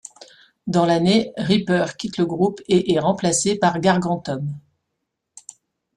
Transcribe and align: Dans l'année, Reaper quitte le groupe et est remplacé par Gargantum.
Dans 0.65 0.87
l'année, 0.87 1.31
Reaper 1.37 1.85
quitte 1.95 2.17
le 2.17 2.25
groupe 2.25 2.59
et 2.67 2.91
est 2.95 2.99
remplacé 2.99 3.55
par 3.59 3.79
Gargantum. 3.79 4.57